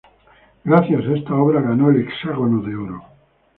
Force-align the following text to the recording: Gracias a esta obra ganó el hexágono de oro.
Gracias 0.63 1.05
a 1.07 1.15
esta 1.15 1.35
obra 1.35 1.61
ganó 1.61 1.91
el 1.91 2.01
hexágono 2.07 2.63
de 2.63 2.75
oro. 2.75 3.03